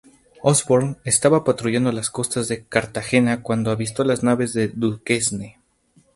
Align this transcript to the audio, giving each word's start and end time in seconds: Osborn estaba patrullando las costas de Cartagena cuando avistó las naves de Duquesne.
Osborn 0.41 0.97
estaba 1.03 1.43
patrullando 1.43 1.91
las 1.91 2.09
costas 2.09 2.47
de 2.47 2.63
Cartagena 2.65 3.43
cuando 3.43 3.69
avistó 3.69 4.03
las 4.03 4.23
naves 4.23 4.51
de 4.53 4.67
Duquesne. 4.69 5.59